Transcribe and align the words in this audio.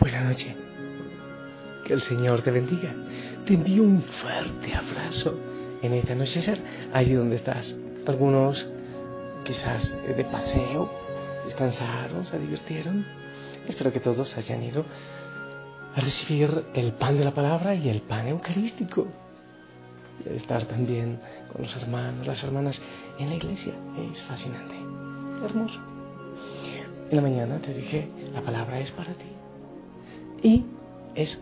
Buenas 0.00 0.24
noches. 0.24 0.54
Que 1.84 1.92
el 1.92 2.00
Señor 2.00 2.40
te 2.40 2.50
bendiga. 2.50 2.94
Te 3.44 3.52
envío 3.52 3.82
un 3.82 4.00
fuerte 4.00 4.74
abrazo 4.74 5.38
en 5.82 5.92
esta 5.92 6.14
noche, 6.14 6.40
allí 6.94 7.12
donde 7.12 7.36
estás. 7.36 7.76
Algunos 8.06 8.66
quizás 9.44 9.94
de 10.16 10.24
paseo, 10.24 10.90
descansaron, 11.44 12.24
se 12.24 12.38
divirtieron. 12.38 13.04
Espero 13.68 13.92
que 13.92 14.00
todos 14.00 14.34
hayan 14.38 14.62
ido 14.62 14.86
a 15.94 16.00
recibir 16.00 16.64
el 16.72 16.92
pan 16.92 17.18
de 17.18 17.24
la 17.26 17.34
palabra 17.34 17.74
y 17.74 17.90
el 17.90 18.00
pan 18.00 18.28
eucarístico. 18.28 19.08
Y 20.24 20.36
estar 20.36 20.64
también 20.64 21.20
con 21.52 21.62
los 21.62 21.76
hermanos, 21.76 22.26
las 22.26 22.42
hermanas 22.42 22.80
en 23.18 23.28
la 23.28 23.34
iglesia. 23.34 23.74
Es 24.10 24.22
fascinante, 24.22 24.74
hermoso. 25.44 25.78
En 27.10 27.16
la 27.16 27.22
mañana 27.22 27.58
te 27.58 27.74
dije, 27.74 28.08
la 28.32 28.40
palabra 28.40 28.80
es 28.80 28.90
para 28.90 29.12
ti. 29.12 29.31
Y 30.42 30.64
es 31.14 31.40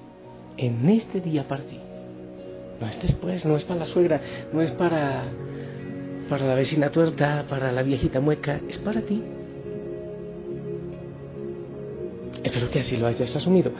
en 0.56 0.88
este 0.88 1.20
día 1.20 1.46
para 1.48 1.62
ti. 1.62 1.78
No 2.80 2.86
es 2.86 3.00
después, 3.00 3.44
no 3.44 3.56
es 3.56 3.64
para 3.64 3.80
la 3.80 3.86
suegra, 3.86 4.20
no 4.52 4.60
es 4.62 4.70
para, 4.72 5.24
para 6.28 6.46
la 6.46 6.54
vecina 6.54 6.90
tuerta, 6.90 7.44
para 7.48 7.72
la 7.72 7.82
viejita 7.82 8.20
mueca, 8.20 8.60
es 8.68 8.78
para 8.78 9.02
ti. 9.02 9.22
Espero 12.42 12.70
que 12.70 12.80
así 12.80 12.96
lo 12.96 13.06
hayas 13.06 13.34
asumido. 13.36 13.72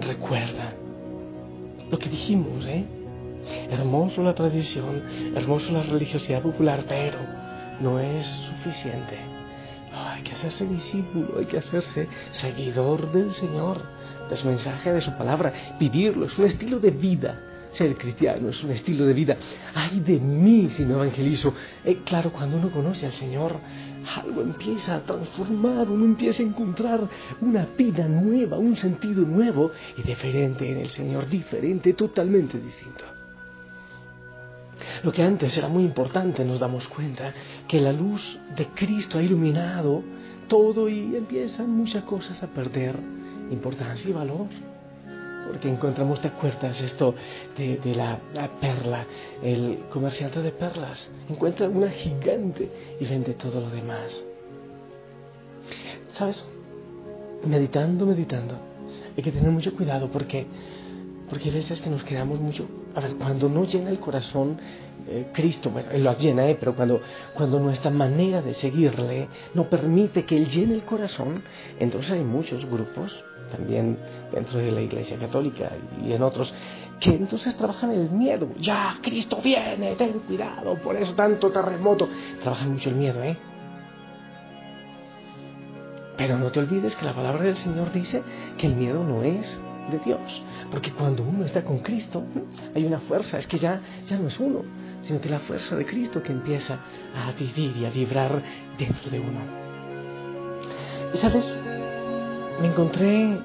Recuerda 0.00 0.72
lo 1.90 1.98
que 1.98 2.08
dijimos, 2.08 2.66
¿eh? 2.66 2.84
Hermoso 3.70 4.22
la 4.22 4.34
tradición, 4.34 5.02
hermoso 5.34 5.72
la 5.72 5.82
religiosidad 5.82 6.42
popular, 6.42 6.84
pero 6.88 7.18
no 7.80 8.00
es 8.00 8.26
suficiente. 8.26 9.37
Hay 9.92 10.22
que 10.22 10.32
hacerse 10.32 10.66
discípulo, 10.66 11.38
hay 11.38 11.46
que 11.46 11.58
hacerse 11.58 12.08
seguidor 12.30 13.12
del 13.12 13.32
Señor, 13.32 13.82
del 14.28 14.44
mensaje 14.44 14.92
de 14.92 15.00
su 15.00 15.12
palabra, 15.12 15.76
vivirlo, 15.78 16.26
es 16.26 16.38
un 16.38 16.44
estilo 16.44 16.78
de 16.78 16.90
vida. 16.90 17.40
Ser 17.72 17.94
cristiano 17.96 18.48
es 18.48 18.64
un 18.64 18.70
estilo 18.70 19.04
de 19.04 19.12
vida. 19.12 19.36
Ay 19.74 20.00
de 20.00 20.18
mí 20.18 20.70
si 20.70 20.84
no 20.84 20.94
evangelizo. 20.94 21.52
Eh, 21.84 21.98
claro, 22.02 22.32
cuando 22.32 22.56
uno 22.56 22.70
conoce 22.70 23.04
al 23.04 23.12
Señor, 23.12 23.56
algo 24.16 24.40
empieza 24.40 24.96
a 24.96 25.02
transformar, 25.02 25.90
uno 25.90 26.06
empieza 26.06 26.42
a 26.42 26.46
encontrar 26.46 27.08
una 27.42 27.66
vida 27.76 28.08
nueva, 28.08 28.58
un 28.58 28.74
sentido 28.74 29.22
nuevo 29.24 29.72
y 29.96 30.02
diferente 30.02 30.70
en 30.70 30.78
el 30.78 30.90
Señor, 30.90 31.28
diferente, 31.28 31.92
totalmente 31.92 32.58
distinto. 32.58 33.17
Lo 35.02 35.12
que 35.12 35.22
antes 35.22 35.56
era 35.56 35.68
muy 35.68 35.84
importante, 35.84 36.44
nos 36.44 36.60
damos 36.60 36.88
cuenta 36.88 37.34
que 37.66 37.80
la 37.80 37.92
luz 37.92 38.38
de 38.56 38.66
Cristo 38.68 39.18
ha 39.18 39.22
iluminado 39.22 40.02
todo 40.48 40.88
y 40.88 41.16
empiezan 41.16 41.70
muchas 41.70 42.04
cosas 42.04 42.42
a 42.42 42.46
perder 42.48 42.96
importancia 43.50 44.08
y 44.08 44.12
valor. 44.12 44.46
Porque 45.46 45.70
encontramos, 45.70 46.20
¿te 46.20 46.28
acuerdas 46.28 46.80
esto 46.82 47.14
de, 47.56 47.80
la, 47.94 48.18
la, 48.34 48.48
perla? 48.60 49.06
El 49.42 49.84
comerciante 49.88 50.42
de 50.42 50.50
perlas 50.50 51.08
encuentra 51.28 51.68
una 51.68 51.88
gigante 51.88 52.68
y 53.00 53.04
vende 53.06 53.32
todo 53.34 53.60
lo 53.60 53.70
demás. 53.70 54.22
¿Sabes? 56.14 56.46
Meditando, 57.46 58.04
meditando. 58.04 58.58
Hay 59.16 59.22
que 59.22 59.32
tener 59.32 59.50
mucho 59.50 59.74
cuidado 59.74 60.10
porque, 60.10 60.46
porque 61.30 61.48
hay 61.48 61.54
veces 61.54 61.80
que 61.80 61.88
nos 61.88 62.04
quedamos 62.04 62.40
mucho 62.40 62.68
cuando 63.18 63.48
no 63.48 63.64
llena 63.64 63.90
el 63.90 63.98
corazón 63.98 64.58
eh, 65.06 65.28
Cristo, 65.32 65.70
bueno, 65.70 65.90
Él 65.90 66.04
lo 66.04 66.16
llena, 66.16 66.48
eh, 66.48 66.56
pero 66.58 66.74
cuando, 66.74 67.00
cuando 67.34 67.58
nuestra 67.58 67.90
manera 67.90 68.42
de 68.42 68.52
seguirle 68.52 69.28
no 69.54 69.64
permite 69.70 70.24
que 70.24 70.36
Él 70.36 70.48
llene 70.48 70.74
el 70.74 70.82
corazón, 70.82 71.42
entonces 71.78 72.12
hay 72.12 72.24
muchos 72.24 72.64
grupos, 72.66 73.24
también 73.50 73.98
dentro 74.32 74.58
de 74.58 74.70
la 74.70 74.82
Iglesia 74.82 75.16
Católica 75.16 75.70
y 76.04 76.12
en 76.12 76.22
otros, 76.22 76.52
que 77.00 77.10
entonces 77.10 77.56
trabajan 77.56 77.90
el 77.90 78.10
miedo. 78.10 78.48
Ya, 78.58 78.98
Cristo 79.00 79.40
viene, 79.42 79.94
ten 79.94 80.18
cuidado, 80.20 80.74
por 80.76 80.96
eso 80.96 81.14
tanto 81.14 81.50
terremoto. 81.50 82.08
Trabajan 82.42 82.72
mucho 82.72 82.90
el 82.90 82.96
miedo, 82.96 83.22
¿eh? 83.22 83.36
Pero 86.16 86.36
no 86.36 86.50
te 86.50 86.58
olvides 86.58 86.96
que 86.96 87.04
la 87.04 87.14
palabra 87.14 87.44
del 87.44 87.56
Señor 87.56 87.92
dice 87.92 88.22
que 88.58 88.66
el 88.66 88.74
miedo 88.74 89.04
no 89.04 89.22
es 89.22 89.60
de 89.90 89.98
Dios. 89.98 90.42
Porque 90.70 90.92
cuando 90.92 91.22
uno 91.22 91.44
está 91.44 91.64
con 91.64 91.78
Cristo, 91.78 92.24
hay 92.74 92.84
una 92.84 93.00
fuerza, 93.00 93.38
es 93.38 93.46
que 93.46 93.58
ya, 93.58 93.80
ya 94.06 94.18
no 94.18 94.28
es 94.28 94.38
uno, 94.38 94.64
sino 95.02 95.20
que 95.20 95.28
la 95.28 95.40
fuerza 95.40 95.76
de 95.76 95.86
Cristo 95.86 96.22
que 96.22 96.32
empieza 96.32 96.80
a 97.14 97.32
vivir 97.32 97.76
y 97.76 97.84
a 97.84 97.90
vibrar 97.90 98.42
dentro 98.78 99.10
de 99.10 99.20
uno. 99.20 99.40
Y 101.14 101.18
sabes, 101.18 101.44
me 102.60 102.68
encontré 102.68 103.40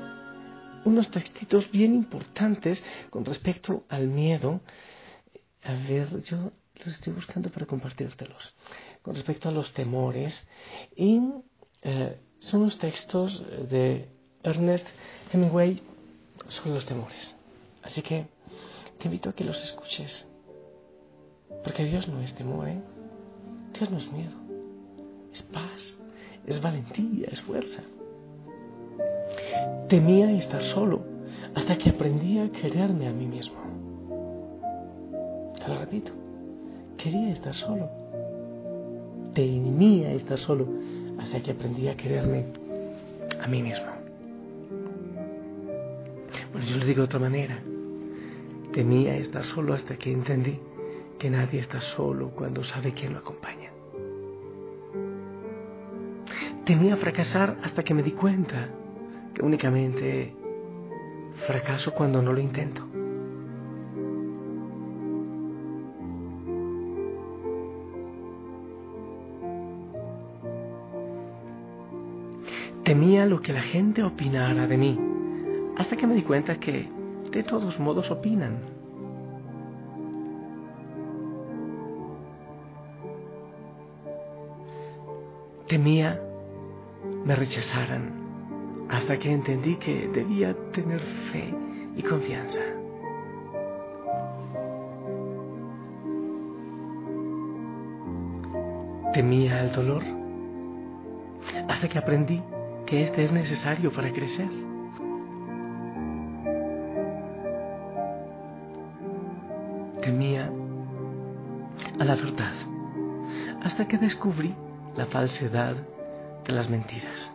unos 0.86 1.10
textitos 1.10 1.70
bien 1.72 1.94
importantes 1.94 2.84
con 3.10 3.24
respecto 3.26 3.86
al 3.90 4.08
miedo. 4.08 4.62
A 5.64 5.74
ver, 5.88 6.22
yo 6.24 6.52
los 6.76 6.88
estoy 6.88 7.14
buscando 7.14 7.50
para 7.50 7.66
compartírtelos. 7.66 8.56
Con 9.02 9.16
respecto 9.16 9.50
a 9.50 9.52
los 9.52 9.72
temores. 9.74 10.46
Y 10.96 11.22
eh, 11.82 12.20
son 12.40 12.62
unos 12.62 12.78
textos 12.78 13.44
de 13.70 14.10
Ernest 14.44 14.86
Hemingway 15.32 15.82
son 16.48 16.74
los 16.74 16.86
temores. 16.86 17.36
Así 17.82 18.02
que 18.02 18.28
te 19.00 19.06
invito 19.06 19.30
a 19.30 19.34
que 19.34 19.44
los 19.44 19.62
escuches. 19.62 20.26
Porque 21.64 21.86
Dios 21.86 22.08
no 22.08 22.22
es 22.22 22.34
temor, 22.36 22.68
¿eh? 22.68 22.82
Dios 23.78 23.90
no 23.90 23.98
es 23.98 24.12
miedo. 24.12 24.34
Es 25.34 25.42
paz, 25.44 26.00
es 26.46 26.62
valentía, 26.62 27.28
es 27.32 27.42
fuerza. 27.42 27.82
Temía 29.90 30.32
estar 30.32 30.64
solo 30.64 31.04
hasta 31.56 31.78
que 31.78 31.90
aprendí 31.90 32.40
a 32.40 32.52
quererme 32.52 33.08
a 33.08 33.12
mí 33.12 33.26
mismo. 33.26 33.56
Te 35.56 35.68
lo 35.68 35.80
repito, 35.80 36.12
quería 36.98 37.32
estar 37.32 37.54
solo. 37.54 37.90
Temía 39.34 40.12
estar 40.14 40.38
solo 40.38 40.68
hasta 41.20 41.42
que 41.42 41.52
aprendí 41.52 41.88
a 41.88 41.98
quererme 41.98 42.46
a 43.42 43.48
mí 43.48 43.64
mismo. 43.64 44.03
Bueno, 46.54 46.68
yo 46.68 46.78
lo 46.78 46.86
digo 46.86 47.00
de 47.00 47.06
otra 47.06 47.20
manera. 47.20 47.60
Temía 48.72 49.18
estar 49.18 49.44
solo 49.44 49.74
hasta 49.74 49.98
que 49.98 50.12
entendí 50.12 50.60
que 51.18 51.30
nadie 51.30 51.60
está 51.60 51.82
solo 51.82 52.30
cuando 52.30 52.64
sabe 52.64 52.94
quién 52.94 53.14
lo 53.14 53.20
acompaña. 53.20 53.72
Temía 56.64 56.96
fracasar 56.96 57.58
hasta 57.64 57.84
que 57.84 57.96
me 57.96 58.04
di 58.04 58.12
cuenta 58.12 58.70
que 59.34 59.44
únicamente 59.44 60.36
fracaso 61.48 61.92
cuando 61.92 62.22
no 62.22 62.32
lo 62.32 62.40
intento. 62.40 62.88
Temía 72.84 73.26
lo 73.26 73.42
que 73.42 73.54
la 73.54 73.62
gente 73.62 74.04
opinara 74.04 74.68
de 74.68 74.78
mí 74.78 75.00
hasta 75.78 75.96
que 75.96 76.08
me 76.08 76.16
di 76.16 76.24
cuenta 76.24 76.60
que 76.60 76.90
de 77.32 77.44
todos 77.44 77.80
modos 77.80 78.10
opinan. 78.12 78.60
Temía 85.68 86.22
me 87.26 87.36
rechazaran 87.36 88.12
hasta 88.90 89.18
que 89.18 89.32
entendí 89.32 89.78
que 89.78 90.08
debía 90.10 90.56
tener 90.72 91.00
fe 91.32 91.54
y 91.96 92.04
confianza. 92.04 92.60
Temía 99.14 99.64
el 99.64 99.72
dolor 99.72 100.04
hasta 101.68 101.88
que 101.88 101.98
aprendí 101.98 102.42
que 102.86 103.04
este 103.04 103.24
es 103.24 103.32
necesario 103.32 103.92
para 103.92 104.12
crecer. 104.12 104.73
A 112.04 112.06
la 112.06 112.16
verdad, 112.16 112.52
hasta 113.62 113.88
que 113.88 113.98
descubrí 113.98 114.54
la 114.98 115.06
falsedad 115.06 115.74
de 116.46 116.52
las 116.54 116.70
mentiras. 116.70 117.32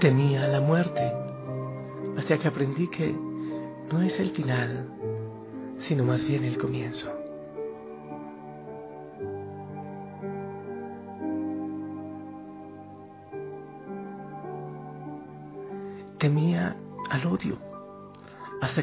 Temía 0.00 0.48
la 0.48 0.62
muerte, 0.62 1.12
hasta 2.16 2.38
que 2.38 2.48
aprendí 2.48 2.88
que 2.88 3.14
no 3.92 4.00
es 4.00 4.18
el 4.18 4.30
final, 4.30 4.88
sino 5.80 6.04
más 6.04 6.26
bien 6.26 6.44
el 6.44 6.56
comienzo. 6.56 7.23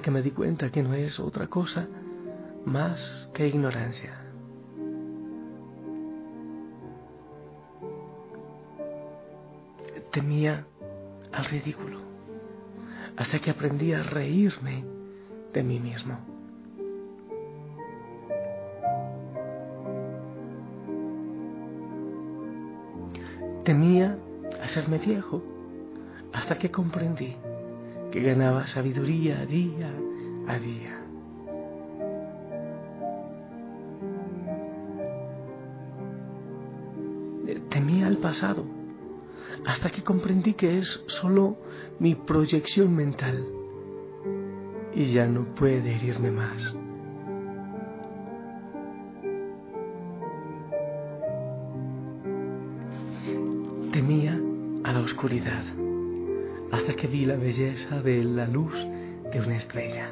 que 0.02 0.12
me 0.12 0.22
di 0.22 0.32
cuenta 0.32 0.72
que 0.72 0.84
no 0.84 0.94
es 0.94 1.20
otra 1.20 1.48
cosa 1.48 1.88
más 2.66 3.30
que 3.34 3.48
ignorancia. 3.48 4.18
Temía 10.12 10.66
al 11.32 11.46
ridículo, 11.46 12.00
hasta 13.16 13.40
que 13.40 13.52
aprendí 13.52 13.94
a 13.94 14.04
reírme 14.04 14.84
de 15.54 15.64
mí 15.64 15.80
mismo. 15.80 16.18
Temía 23.64 24.18
hacerme 24.62 24.98
viejo, 24.98 25.42
hasta 26.34 26.58
que 26.58 26.72
comprendí 26.72 27.38
que 28.12 28.22
ganaba 28.22 28.68
sabiduría 28.68 29.46
día 29.46 29.92
a 30.48 30.60
día. 30.60 30.98
Temía 37.70 38.08
al 38.08 38.18
pasado, 38.18 38.66
hasta 39.66 39.90
que 39.90 40.04
comprendí 40.04 40.54
que 40.56 40.78
es 40.78 41.04
solo 41.08 41.56
mi 42.00 42.16
proyección 42.16 42.94
mental 42.94 43.46
y 44.94 45.14
ya 45.14 45.26
no 45.26 45.46
puede 45.56 45.96
herirme 45.96 46.32
más. 46.32 46.76
Temía 53.94 54.38
a 54.84 54.92
la 54.92 55.00
oscuridad 55.00 55.64
hasta 56.72 56.94
que 56.96 57.08
vi 57.08 57.26
la 57.26 57.36
belleza 57.36 58.02
de 58.02 58.24
la 58.24 58.48
luz 58.48 58.74
de 59.32 59.40
una 59.40 59.58
estrella. 59.58 60.10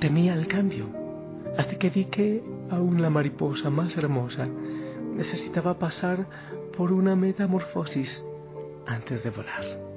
Temía 0.00 0.34
el 0.34 0.46
cambio 0.46 0.86
hasta 1.56 1.76
que 1.78 1.90
vi 1.90 2.04
que 2.04 2.42
aún 2.70 3.02
la 3.02 3.10
mariposa 3.10 3.68
más 3.68 3.96
hermosa 3.96 4.46
necesitaba 5.16 5.78
pasar 5.78 6.26
por 6.76 6.92
una 6.92 7.16
metamorfosis 7.16 8.24
antes 8.86 9.24
de 9.24 9.30
volar. 9.30 9.87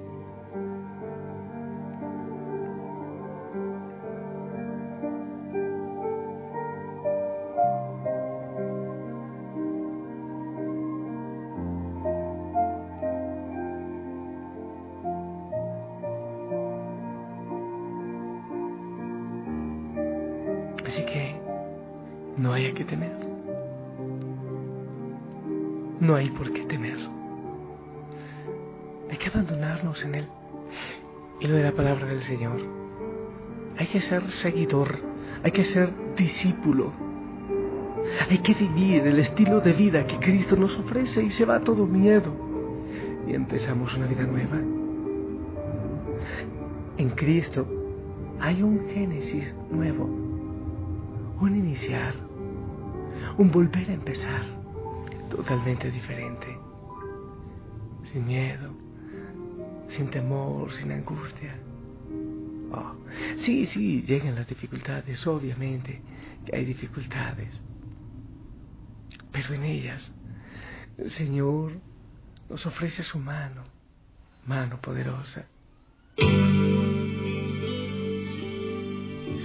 No 22.38 22.54
hay 22.54 22.72
que 22.74 22.86
temer. 22.86 23.16
No 26.00 26.16
hay 26.16 26.30
por 26.30 26.51
qué 26.51 26.63
temer. 26.66 26.98
Hay 29.10 29.18
que 29.18 29.30
abandonarnos 29.30 30.04
en 30.04 30.16
Él. 30.16 30.28
Y 31.39 31.48
lo 31.48 31.56
de 31.56 31.63
la 31.63 31.72
palabra 31.72 32.06
del 32.06 32.24
Señor. 32.24 32.60
Hay 33.78 33.88
que 33.88 34.01
ser 34.01 34.30
seguidor, 34.31 35.00
hay 35.44 35.51
que 35.51 35.63
ser 35.63 35.92
discípulo. 36.16 36.92
Hay 38.30 38.39
que 38.39 38.54
vivir 38.54 39.06
el 39.07 39.19
estilo 39.19 39.60
de 39.62 39.74
vida 39.74 40.06
que 40.06 40.18
Cristo 40.18 40.56
nos 40.56 40.78
ofrece 40.78 41.24
y 41.24 41.30
se 41.30 41.45
va 41.45 41.60
todo 41.60 41.86
miedo. 41.86 42.31
Y 43.28 43.33
empezamos 43.33 43.95
una 43.95 44.07
vida 44.07 44.24
nueva. 44.24 44.57
En 46.98 47.10
Cristo 47.12 47.68
hay 48.39 48.62
un 48.63 48.88
Génesis 48.89 49.56
nuevo, 49.69 50.10
un 51.41 51.55
iniciar, 51.55 52.13
un 53.38 53.51
volver 53.51 53.89
a 53.89 53.93
empezar. 53.93 54.43
Totalmente 55.29 55.89
diferente, 55.89 56.57
sin 58.11 58.25
miedo, 58.25 58.73
sin 59.89 60.09
temor, 60.09 60.71
sin 60.73 60.91
angustia. 60.91 61.55
Oh, 62.71 62.93
sí, 63.43 63.65
sí, 63.67 64.01
llegan 64.03 64.35
las 64.35 64.47
dificultades, 64.47 65.25
obviamente 65.25 66.01
que 66.45 66.55
hay 66.55 66.65
dificultades, 66.65 67.49
pero 69.31 69.53
en 69.53 69.63
ellas 69.63 70.11
el 70.97 71.11
Señor 71.11 71.73
nos 72.49 72.65
ofrece 72.65 73.03
su 73.03 73.19
mano, 73.19 73.63
mano 74.45 74.81
poderosa. 74.81 75.45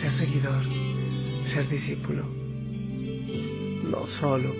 Ser 0.00 0.10
seguidor, 0.12 0.64
ser 1.56 1.68
discípulo, 1.70 2.22
no 3.90 4.06
solo 4.08 4.52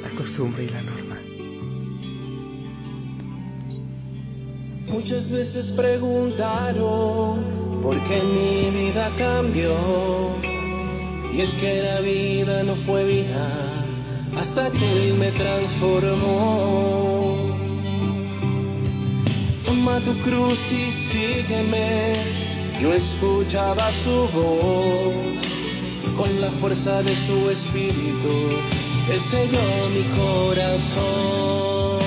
la 0.00 0.08
costumbre 0.10 0.62
y 0.62 0.68
la 0.68 0.82
norma. 0.82 1.18
Muchas 4.86 5.28
veces 5.32 5.66
preguntaron 5.72 7.80
por 7.82 8.00
qué 8.06 8.22
mi 8.22 8.70
vida 8.70 9.12
cambió. 9.18 9.74
Y 11.32 11.40
es 11.40 11.52
que 11.54 11.82
la 11.82 11.98
vida 11.98 12.62
no 12.62 12.76
fue 12.86 13.04
vida 13.04 13.84
hasta 14.36 14.70
que 14.70 15.08
Él 15.08 15.14
me 15.14 15.32
transformó. 15.32 16.78
Toma 19.64 19.98
tu 20.04 20.14
cruz 20.22 20.60
y 20.70 20.92
sígueme. 21.10 22.14
Yo 22.80 22.92
escuchaba 22.92 23.90
su 24.04 24.28
voz 24.32 25.53
con 26.16 26.40
la 26.40 26.50
fuerza 26.52 27.02
de 27.02 27.14
su 27.26 27.50
espíritu. 27.50 28.58
Selló 29.30 29.88
mi 29.90 30.04
corazón. 30.16 32.02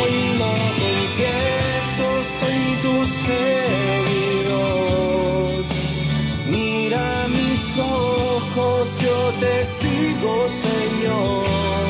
Hoy 0.00 0.14
lo 0.38 0.52
confieso, 0.82 2.06
soy 2.40 2.62
tu 2.82 2.94
seguidor. 4.46 4.70
Mira 6.50 7.06
mis 7.28 7.62
ojos, 7.78 8.82
yo 9.02 9.18
te 9.40 9.54
sigo, 9.80 10.32
Señor. 10.62 11.86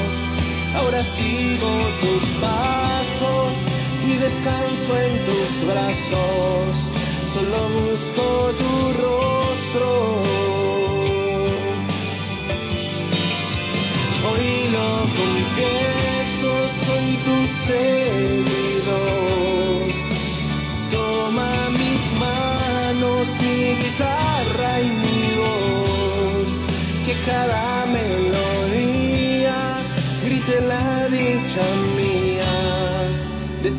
Ahora 0.77 1.01
sigo 1.17 1.71
tus 2.01 2.23
pasos 2.41 2.68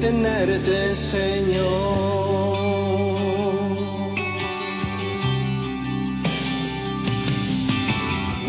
tenerte, 0.10 0.96
Señor. 1.12 2.58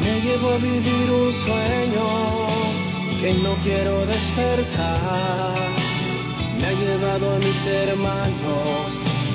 Me 0.00 0.12
llevo 0.24 0.48
a 0.52 0.56
vivir 0.56 1.10
un 1.10 1.32
sueño 1.44 2.06
que 3.20 3.34
no 3.44 3.52
quiero 3.62 4.06
despertar. 4.06 5.70
Me 6.58 6.66
ha 6.66 6.72
llevado 6.72 7.34
a 7.34 7.38
mis 7.38 7.60
hermanos 7.66 8.90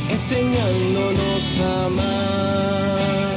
enseñándonos 0.10 1.44
a 1.62 1.86
amar. 1.86 3.36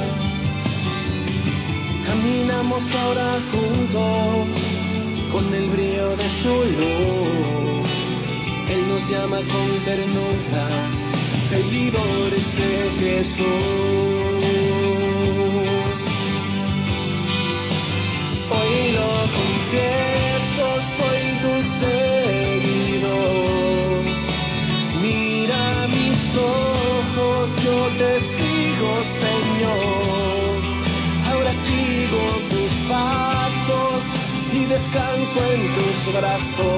Caminamos 2.07 2.83
ahora 2.95 3.39
juntos 3.53 4.49
con 5.33 5.55
el 5.55 5.67
brillo 5.75 6.17
de 6.17 6.29
su 6.43 6.55
luz. 6.79 7.38
Llama 9.11 9.39
con 9.39 9.85
ternura, 9.87 10.69
seguidores 11.49 12.45
de 12.59 12.73
Jesús. 12.99 13.39
Hoy 18.51 18.75
lo 18.93 19.13
confieso, 19.39 20.67
soy 20.99 21.23
tu 21.43 21.53
seguidor. 21.81 23.21
Mira 25.01 25.65
mis 25.89 26.21
ojos, 26.37 27.45
yo 27.65 27.79
te 27.97 28.13
sigo, 28.21 28.91
Señor. 29.25 30.57
Ahora 31.33 31.53
sigo 31.65 32.23
tus 32.51 32.73
pasos 32.91 34.01
y 34.53 34.55
descanso 34.67 35.41
en 35.51 35.61
tus 35.75 35.97
brazos. 36.13 36.78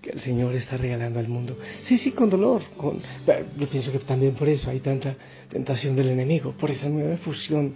que 0.00 0.10
el 0.10 0.20
Señor 0.20 0.54
está 0.54 0.76
regalando 0.76 1.18
al 1.20 1.28
mundo. 1.28 1.58
Sí, 1.82 1.98
sí, 1.98 2.12
con 2.12 2.30
dolor. 2.30 2.62
Con... 2.76 3.00
Yo 3.58 3.68
pienso 3.68 3.92
que 3.92 3.98
también 3.98 4.34
por 4.34 4.48
eso 4.48 4.70
hay 4.70 4.80
tanta 4.80 5.16
tentación 5.48 5.94
del 5.96 6.08
enemigo, 6.08 6.52
por 6.52 6.70
esa 6.70 6.88
nueva 6.88 7.14
efusión. 7.14 7.74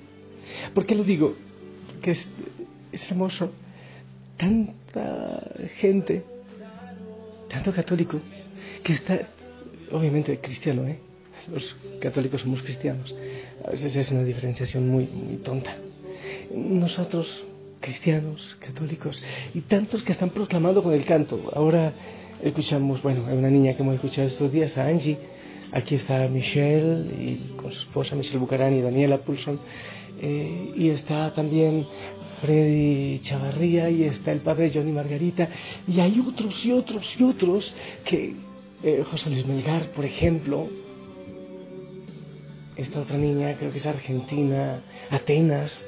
¿Por 0.74 0.86
qué 0.86 0.94
lo 0.94 1.04
digo? 1.04 1.34
Porque 1.88 2.12
es, 2.12 2.26
es 2.92 3.10
hermoso. 3.10 3.50
Tanta 4.36 5.42
gente, 5.76 6.24
tanto 7.48 7.72
católico, 7.72 8.20
que 8.82 8.94
está, 8.94 9.28
obviamente 9.92 10.38
cristiano, 10.38 10.86
¿eh? 10.86 10.98
Los 11.52 11.76
católicos 12.00 12.40
somos 12.40 12.62
cristianos. 12.62 13.14
A 13.66 13.70
veces 13.70 13.94
es 13.96 14.10
una 14.10 14.24
diferenciación 14.24 14.88
muy, 14.88 15.06
muy 15.06 15.36
tonta. 15.36 15.76
Nosotros 16.54 17.44
cristianos, 17.84 18.56
católicos, 18.60 19.22
y 19.52 19.60
tantos 19.60 20.02
que 20.02 20.12
están 20.12 20.30
proclamando 20.30 20.82
con 20.82 20.94
el 20.94 21.04
canto. 21.04 21.50
Ahora 21.54 21.92
escuchamos, 22.42 23.02
bueno, 23.02 23.26
hay 23.28 23.36
una 23.36 23.50
niña 23.50 23.74
que 23.74 23.82
hemos 23.82 23.96
escuchado 23.96 24.26
estos 24.26 24.50
días, 24.50 24.78
a 24.78 24.86
Angie, 24.86 25.18
aquí 25.70 25.96
está 25.96 26.26
Michelle 26.28 27.12
y 27.12 27.52
con 27.56 27.70
su 27.72 27.80
esposa 27.80 28.16
Michelle 28.16 28.38
Bucarán 28.38 28.74
y 28.74 28.80
Daniela 28.80 29.18
Pulson, 29.18 29.60
eh, 30.18 30.72
y 30.74 30.88
está 30.88 31.34
también 31.34 31.86
Freddy 32.40 33.18
Chavarría, 33.18 33.90
y 33.90 34.04
está 34.04 34.32
el 34.32 34.40
padre 34.40 34.70
Johnny 34.72 34.92
Margarita, 34.92 35.50
y 35.86 36.00
hay 36.00 36.24
otros 36.26 36.64
y 36.64 36.72
otros 36.72 37.14
y 37.20 37.22
otros 37.22 37.74
que, 38.06 38.34
eh, 38.82 39.04
José 39.10 39.28
Luis 39.28 39.46
Melgar, 39.46 39.90
por 39.90 40.06
ejemplo, 40.06 40.68
esta 42.76 43.00
otra 43.00 43.18
niña, 43.18 43.56
creo 43.58 43.70
que 43.70 43.78
es 43.78 43.86
argentina, 43.86 44.80
Atenas, 45.10 45.86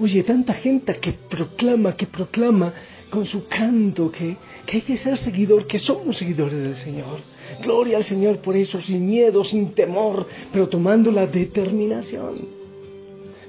Oye, 0.00 0.22
tanta 0.24 0.52
gente 0.54 0.98
que 0.98 1.12
proclama, 1.12 1.96
que 1.96 2.06
proclama 2.06 2.72
con 3.10 3.26
su 3.26 3.46
canto 3.46 4.10
que, 4.10 4.36
que 4.66 4.78
hay 4.78 4.82
que 4.82 4.96
ser 4.96 5.16
seguidor, 5.16 5.66
que 5.66 5.78
somos 5.78 6.16
seguidores 6.16 6.58
del 6.58 6.76
Señor. 6.76 7.20
Gloria 7.62 7.98
al 7.98 8.04
Señor 8.04 8.38
por 8.38 8.56
eso, 8.56 8.80
sin 8.80 9.06
miedo, 9.06 9.44
sin 9.44 9.72
temor, 9.74 10.26
pero 10.52 10.68
tomando 10.68 11.12
la 11.12 11.26
determinación. 11.26 12.34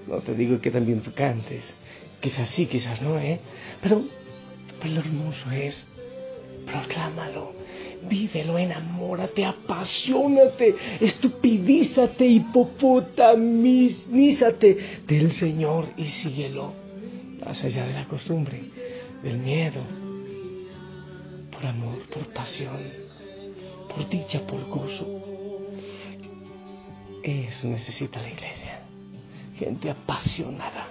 No 0.08 0.18
te 0.18 0.36
digo 0.36 0.62
que 0.62 0.70
también 0.70 1.02
tú 1.02 1.12
cantes, 1.14 1.64
quizás 2.22 2.48
sí, 2.50 2.68
quizás 2.68 3.02
no, 3.02 3.18
¿eh? 3.18 3.40
Pero, 3.82 4.04
pero 4.80 4.94
lo 4.94 5.00
hermoso 5.00 5.50
es, 5.52 5.88
proclámalo, 6.66 7.54
Vívelo, 8.08 8.60
enamórate, 8.60 9.46
apasionate, 9.46 10.76
estupidízate, 11.02 12.26
hipopotamízate 12.26 15.02
del 15.08 15.32
Señor 15.32 15.88
y 15.98 16.06
síguelo 16.06 16.74
más 17.44 17.64
allá 17.64 17.88
de 17.88 17.94
la 17.94 18.06
costumbre, 18.06 18.62
del 19.24 19.40
miedo, 19.40 19.82
por 21.52 21.66
amor, 21.66 21.98
por 22.12 22.28
pasión, 22.28 22.78
por 23.90 24.08
dicha, 24.10 24.46
por 24.46 24.64
gozo. 24.68 25.08
Eso 27.24 27.68
necesita 27.68 28.22
la 28.22 28.30
iglesia, 28.30 28.82
gente 29.58 29.90
apasionada. 29.90 30.90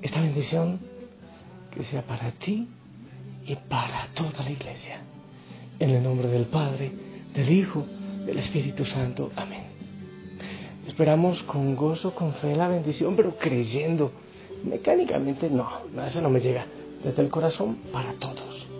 Esta 0.00 0.20
bendición 0.20 0.91
que 1.74 1.82
sea 1.84 2.02
para 2.02 2.30
ti 2.32 2.68
y 3.46 3.54
para 3.56 4.06
toda 4.14 4.44
la 4.44 4.50
iglesia. 4.50 5.02
En 5.78 5.90
el 5.90 6.02
nombre 6.02 6.28
del 6.28 6.46
Padre, 6.46 6.92
del 7.34 7.50
Hijo, 7.50 7.84
del 8.26 8.38
Espíritu 8.38 8.84
Santo. 8.84 9.32
Amén. 9.36 9.64
Esperamos 10.86 11.42
con 11.44 11.74
gozo, 11.76 12.14
con 12.14 12.34
fe 12.34 12.54
la 12.54 12.68
bendición, 12.68 13.16
pero 13.16 13.36
creyendo. 13.36 14.12
Mecánicamente 14.64 15.50
no, 15.50 15.68
eso 16.06 16.20
no 16.20 16.30
me 16.30 16.40
llega. 16.40 16.66
Desde 17.02 17.22
el 17.22 17.30
corazón 17.30 17.78
para 17.92 18.12
todos. 18.14 18.71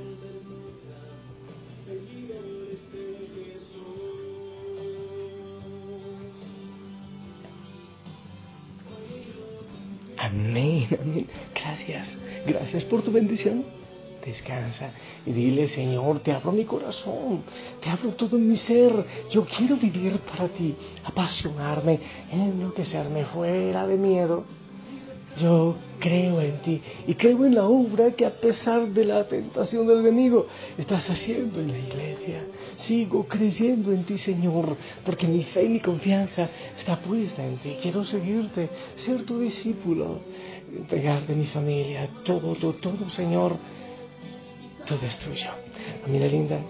Gracias 12.73 12.91
por 12.91 13.02
tu 13.02 13.12
bendición 13.12 13.67
descansa 14.25 14.93
y 15.26 15.33
dile, 15.33 15.69
Señor, 15.69 16.21
te 16.21 16.33
abro 16.33 16.52
mi 16.52 16.64
corazón, 16.64 17.43
te 17.83 17.91
abro 17.91 18.12
todo 18.12 18.38
mi 18.38 18.57
ser, 18.57 19.05
yo 19.31 19.45
quiero 19.45 19.76
vivir 19.76 20.19
para 20.21 20.49
ti, 20.49 20.75
apasionarme, 21.05 22.00
enloquecerme 22.31 23.26
fuera 23.26 23.87
de 23.87 23.97
miedo. 23.99 24.45
Yo 25.38 25.76
creo 25.99 26.41
en 26.41 26.59
ti 26.59 26.81
y 27.07 27.14
creo 27.14 27.47
en 27.47 27.55
la 27.55 27.64
obra 27.64 28.11
que 28.12 28.26
a 28.26 28.31
pesar 28.31 28.87
de 28.88 29.05
la 29.05 29.26
tentación 29.26 29.87
del 29.87 30.00
enemigo 30.00 30.47
estás 30.76 31.09
haciendo 31.09 31.61
en 31.61 31.73
la 31.73 31.79
iglesia. 31.79 32.45
Sigo 32.76 33.26
creyendo 33.26 33.93
en 33.93 34.05
ti, 34.05 34.19
Señor, 34.19 34.76
porque 35.07 35.26
mi 35.26 35.43
fe 35.45 35.64
y 35.64 35.69
mi 35.69 35.81
confianza 35.81 36.49
está 36.79 36.99
puesta 36.99 37.45
en 37.45 37.57
ti. 37.57 37.76
Quiero 37.81 38.05
seguirte, 38.05 38.69
ser 38.95 39.23
tu 39.25 39.41
discípulo, 39.41 40.19
entregarte 40.76 41.35
mi 41.35 41.47
familia, 41.47 42.09
todo, 42.25 42.55
todo, 42.55 42.75
todo, 42.75 43.11
Señor 43.11 43.57
todo 44.87 45.07
es 45.07 45.17
tuyo. 45.19 45.50
Familia 46.02 46.29
linda, 46.29 46.61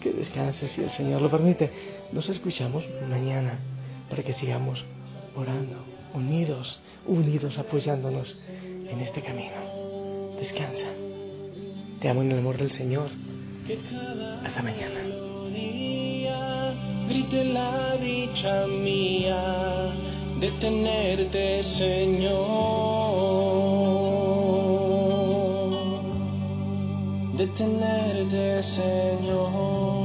que 0.00 0.12
descanses 0.12 0.70
si 0.72 0.82
el 0.82 0.90
Señor 0.90 1.22
lo 1.22 1.30
permite. 1.30 1.70
Nos 2.12 2.28
escuchamos 2.28 2.84
mañana 3.08 3.58
para 4.10 4.22
que 4.22 4.32
sigamos 4.32 4.84
orando, 5.36 5.84
unidos, 6.14 6.80
unidos, 7.06 7.58
apoyándonos 7.58 8.36
en 8.58 9.00
este 9.00 9.20
camino. 9.22 9.54
Descansa. 10.38 10.86
Te 12.00 12.08
amo 12.08 12.22
en 12.22 12.32
el 12.32 12.38
amor 12.38 12.58
del 12.58 12.70
Señor. 12.70 13.08
Hasta 14.44 14.62
mañana. 14.62 15.00
Grite 17.08 17.44
la 17.44 17.96
dicha 17.96 18.66
mía 18.66 19.92
de 20.40 20.50
tenerte, 20.52 21.62
Señor. 21.62 22.93
De 27.36 27.46
tenerte, 27.48 28.62
Señor. 28.62 30.03